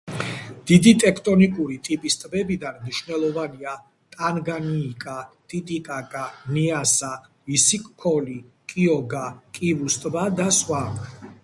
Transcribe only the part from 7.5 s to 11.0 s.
ისიქ-ქოლი, კიოგა, კივუს ტბა და სხვა.